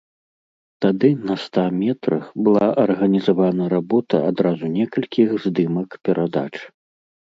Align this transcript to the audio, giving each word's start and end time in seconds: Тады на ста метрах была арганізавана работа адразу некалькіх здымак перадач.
Тады 0.85 1.11
на 1.31 1.35
ста 1.43 1.65
метрах 1.81 2.25
была 2.49 2.67
арганізавана 2.85 3.63
работа 3.77 4.25
адразу 4.33 4.75
некалькіх 4.83 5.41
здымак 5.49 5.89
перадач. 6.09 6.49